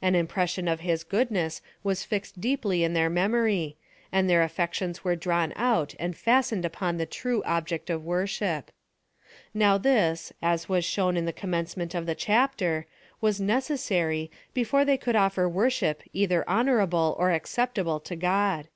[0.00, 3.76] An impression of his goodness was fixed deeply in their memory,
[4.10, 8.70] and tlieir affections were drawn out and fastened upon the true object of worship.
[9.52, 12.86] Now this, as was shown in the commencement of the chapter,
[13.20, 18.68] was necessa ry, before they could offer worship either honora ble or acceptable to God.